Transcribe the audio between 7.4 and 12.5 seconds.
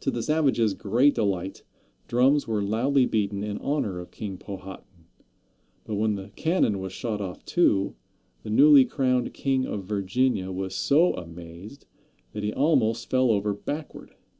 too, the newly crowned king of Virginia was so amazed that